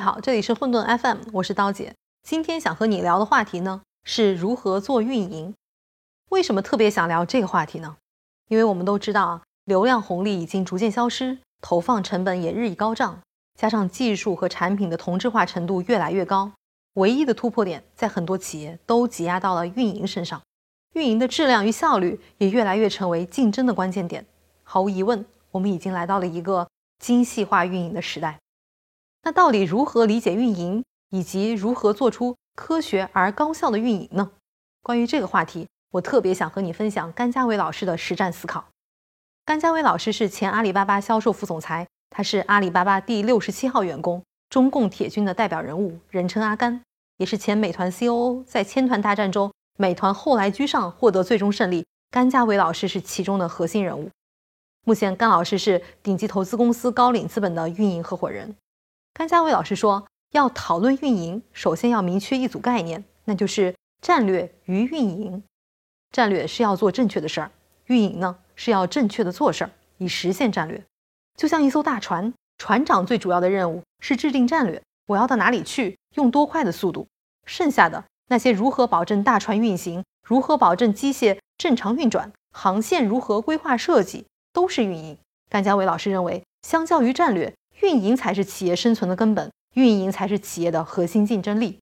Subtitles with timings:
[0.00, 1.94] 好，这里是混沌 FM，我是刀姐。
[2.22, 5.54] 今天想和你聊的话题呢，是如何做运营。
[6.30, 7.96] 为什么特别想聊这个话题呢？
[8.48, 13.20] 因为我们都知道啊，流量红利已经逐渐消失，投放成本也日益高涨，
[13.58, 16.50] 加上技术和产品的同质化程度越来越高，
[16.94, 20.40] 唯一的突破点在很多企业都挤压到了运营身上，
[20.94, 24.24] 运营的质量与效率也越来越成为竞争的关键点。
[24.62, 26.66] 毫无疑问，我们已经来到了一个
[26.98, 28.38] 精细化运营的时代。
[29.22, 34.32] 那到底如何理解运营，以及如何做出科学而高效的运营呢？
[34.82, 38.64] 关于这个话题，我特别想和你分享甘家伟老师的实战思考。
[39.44, 46.80] 甘家伟老师是前阿里巴巴销售副总裁，他是阿里巴巴第六十七号员工，中共铁军的代表人物，人称阿甘，
[47.18, 48.42] 也是前美团 COO。
[48.44, 54.08] 在千团大战中，美团后来居上，获得最终胜利，甘家伟老师是其中的核心人物。
[54.86, 58.56] 目前，甘老师是顶级投资公司高瓴资本的运营合伙人。
[59.12, 65.42] 甘家伟老师说，要讨论运营，首先要明确一组概念，那就是战略与运营。
[66.10, 67.50] 战略是要做正确的事儿，
[67.86, 70.82] 运营呢是要正确的做事儿，以实现战略。
[71.36, 77.06] 就像一艘大船，船长最主要的任务是制定战略，我要到哪里去，用多快的速度。
[77.46, 85.18] 剩下的那些如何保证大船运行，如何保证机械正常运转，航线如何规划设计，都是运营。
[85.48, 87.52] 甘家伟老师认为，相较于战略。
[87.82, 91.78] 运营才是企业生存的根本，运营才是企业的核心竞争力。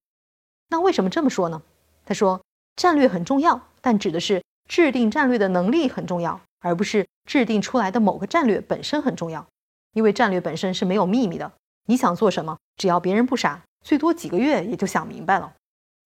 [0.68, 1.62] 那为什么这么说呢？
[2.04, 2.42] 他说，
[2.76, 9.46] 战略很重要，但指的是制定战略的能力很重要，而不是制定出来的某个战略本身很重要。
[9.94, 11.50] 因为战略本身是没有秘密的，
[11.86, 15.54] 你想做什么，只要别人不傻，最多几个月也就想明白了。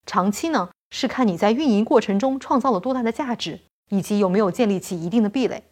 [0.07, 5.65] 长期呢，是看你在运营过程中创造了多大的价值，以及有没有建立起一定的壁垒。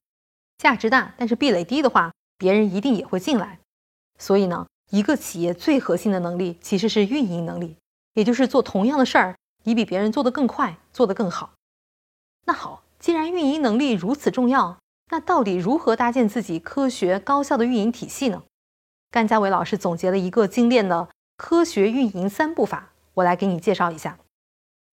[0.58, 3.59] 价值大，但是壁垒低的话，别人一定也会进来。
[4.20, 7.74] 所以呢，一个企业最核心的能力其实是运营能力，
[8.14, 11.54] 也就是做同样的事儿，你比别人做得更快，做得更好。
[12.46, 14.78] 那好，既然运营能力如此重要，
[15.10, 18.42] 那到底如何搭建自己科学高效的运营体系呢？
[19.10, 24.18] 甘家伟老师总结了一个精炼的科学运营三步法，我来给你介绍一下。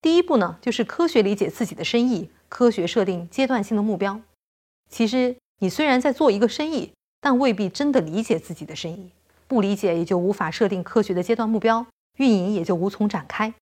[0.01, 4.21] 第一步呢，就是科学理解自己的生意，科学设定阶段性的目标。
[4.89, 9.11] 其实你虽然在做一个生意，但未必真的理解自己的生意。
[9.47, 11.85] 不理解也就无法设定科学的阶段目标，
[12.18, 13.53] 运营也就无从展开。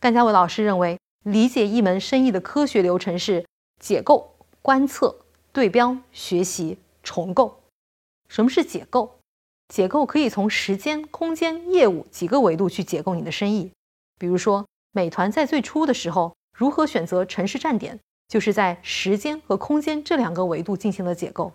[0.00, 3.44] 甘家伟老师认为，理解一门生意的科学流程是
[3.80, 5.16] 解构、观测、
[5.52, 7.60] 对标、学习、重构。
[8.28, 9.18] 什么是解构？
[9.68, 13.70] 解构可以从时间、空间、业务几个维度去解构你的生意。
[14.18, 17.98] 比如说，美团在最初的时候如何选择城市站点，
[18.28, 21.52] 就是在时间和空间这两个维度进行了解构。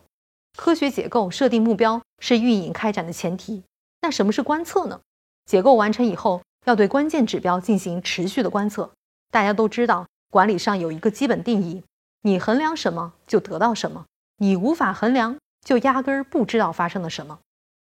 [0.57, 3.63] 科学解构、设定目标是运营开展的前提。
[4.01, 5.01] 那什么是观测呢？
[5.45, 8.91] 结构完成以后，要对关键指标进行持续的观测。
[9.31, 11.83] 大家都知道，管理上有一个基本定义：
[12.21, 14.05] 你衡量什么就得到什么，
[14.37, 17.39] 你无法衡量就压根儿不知道发生了什么。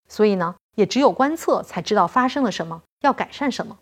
[0.08, 3.78] 所以呢，也只有观测才知道发生了什么，要改善什么。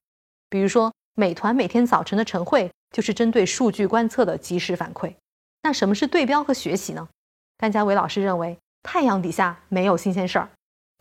[0.51, 5.15] 比如说，美团每天早晨的晨会就是针对数据观测的及时反馈。
[5.63, 7.09] 那什么是对标和学习呢？
[7.57, 10.49] 甘家伟老师认为，太阳底下没有新鲜事儿。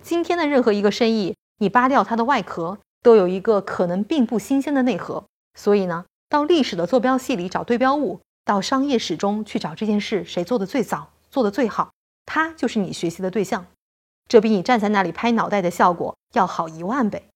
[0.03, 5.25] 今天的任何一个生意，你扒掉它的外壳，都有一个可能并不新鲜的内核。
[5.55, 11.91] 所以呢，到历史的坐标系里找对标物，到商业史中去找这件事谁做的最早、做的最好，
[12.25, 13.65] 它就是你学习的对象。
[14.29, 17.27] 这比你站在那里拍脑袋的效果要好一万倍。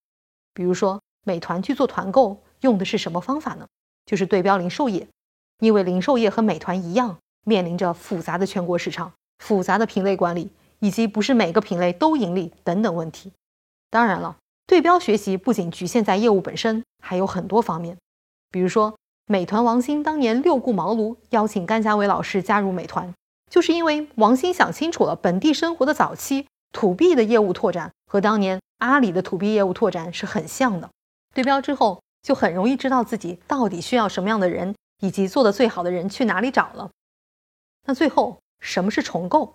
[0.54, 3.66] 比如说，美团去做团购用的是什么方法呢？
[4.06, 5.08] 就是对标零售业，
[5.58, 10.50] 因为零售业和美团一样，面临着复杂的全国市场、复杂的品类管理。
[10.82, 13.30] 以及不是每个品类都盈利等等问题。
[13.88, 17.96] 当然了，对标学习不仅局限在业务本身，还有很多方面。
[18.50, 23.14] 比如说，美团王兴当年六顾茅庐邀请甘家伟老师加入美团，
[23.48, 30.90] 就是因为王兴想清楚了本地生活的早期 to B 的业务拓展和当年阿里的 to B 业务拓展是很像的。
[31.32, 36.90] 对标之后，就很容易知道自己到底需要什么样的人，以及做的最好的人去哪里找了。
[37.86, 39.54] 那最后，什么是重构？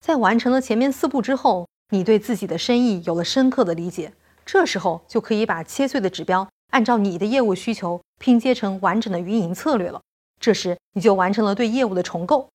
[0.00, 4.12] 在完成了前面四步之后，你对自己的生意有了深刻的理解，
[4.46, 10.00] 这时候就可以把切碎的指标按照你的业务需求拼接成完整的运营策略了。
[10.40, 12.48] 这时你就完成了对业务的重构。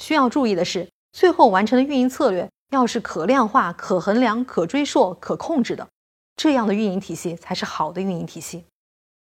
[0.00, 5.88] 需要注意的是，最后完成的运营策略要是可量化、可衡量、可追溯、可控制的，
[6.36, 8.64] 这样的运营体系才是好的运营体系。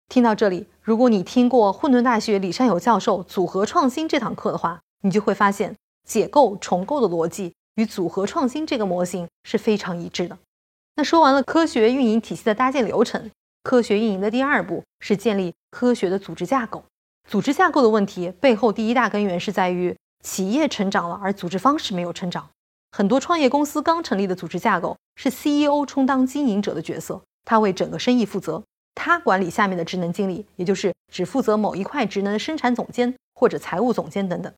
[0.09, 5.75] 听到这里，如果你听过混沌大学李善友教授组合创新这堂课的话，你就会发现。
[6.07, 10.37] 解构重构的逻辑与组合创新这个模型是非常一致的。
[10.95, 13.31] 那说完了科学运营体系的搭建流程，
[13.63, 16.83] 科学运营的第二步是建立科学的组织架构。
[17.27, 22.47] 组织架构的问题背后，第一大根源是在于企业成长了，而组织方式没有成长。
[22.91, 28.61] 很多创业公司刚成立的组织架构是 CEO 充当经营者的角色，他为整个生意负责，
[28.93, 34.53] 他管理下面的职能经理，也就是只负责某一块职能的生产总监或者财务总监等等。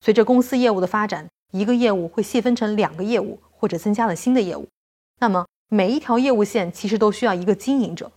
[0.00, 4.68] 随着公司业务的发展，一个业务会细分成两个业务，或者增加了新的业务。
[5.20, 8.12] 那么每一条业务线其实都需要一个经营者。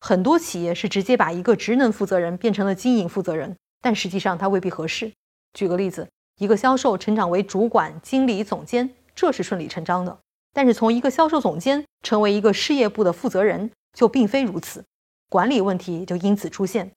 [0.00, 5.12] 很多企业是直接把一个职能负责人变成了经营负责人，但实际上他未必合适。
[5.52, 8.90] 举个例子，一个销售成长为主管、经理、总监。
[9.14, 10.18] 这是顺理成章的，
[10.54, 14.82] 但是从一个销售总监成为一个事业部的负责人就并非如此，
[15.28, 16.90] 管理问题就因此出现。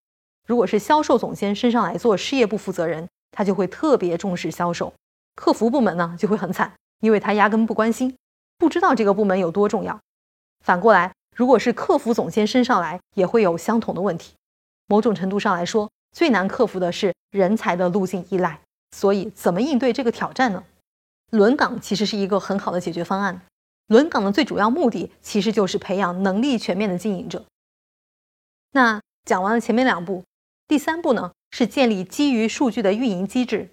[0.47, 4.93] 如果是销售总监升上来做事业部负责人，他就会特别重视销售，
[5.35, 6.71] 客服部门呢就会很惨，
[7.01, 8.15] 因为他压根不关心，
[8.57, 9.99] 不知道这个部门有多重要。
[10.63, 14.33] 反过来，如果是客服总监升上来，也会有相同的问题。
[14.87, 18.61] 某种程度上来说，最难克服的是人才的路径依赖。
[18.95, 20.63] 所以，怎么应对这个挑战呢？
[21.31, 23.41] 轮岗其实是一个很好的解决方案。
[23.87, 27.43] 轮岗的最主要目的其实就是培养能力全面的经营者。
[28.71, 30.23] 那讲完了前面两步，
[30.67, 33.69] 第三步呢是建立基于数据的运营机制。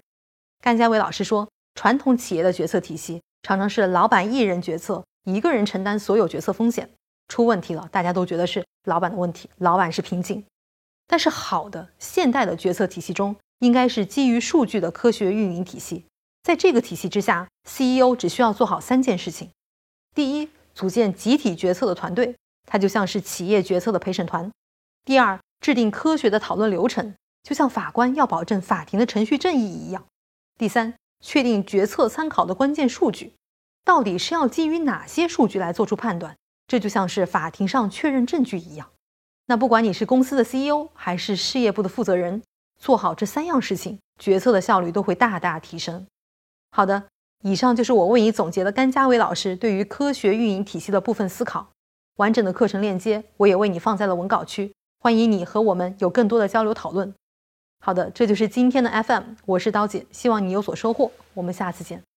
[0.61, 6.87] 甘家伟老师说，传统企业的决策体系常常是老板一人决策，一个人承担所有决策风险。
[7.27, 10.45] 出问题了，大家都觉得是老板的问题，老板是瓶颈。
[11.07, 16.05] 但是好的现代的决策体系中，应该是基于数据的科学运营体系。
[16.43, 19.49] 在这个体系之下，CEO 只需要做好三件事情：
[20.13, 22.35] 第一，组建集体决策的团队，
[22.67, 24.51] 它就像是企业决策的陪审团；
[25.03, 30.03] 第二，制定科学的讨论流程，就像法官要保证法庭的程序正义一样；
[30.57, 30.93] 第三，
[31.23, 33.33] 确定决策参考的关键数据，
[33.83, 36.35] 到底是要基于哪些数据来做出判断，
[36.67, 38.89] 这就像是法庭上确认证据一样。
[39.47, 42.41] 那不管你是公司的 CEO 还是事业部的负责人，
[42.79, 46.05] 做好这三样事情，决策的效率都会大大提升。
[46.71, 47.03] 好的，
[47.43, 51.67] 以上就是我为你总结的甘家伟老师对于科学运营体系的部分思考。
[52.17, 57.13] 完整的课程链接我也为你放在了文稿区，欢迎你和我们有更多的交流讨论。
[57.83, 62.10] 好的，这就是今天的 FM，我是刀姐，希望你有所收获，我们下次见。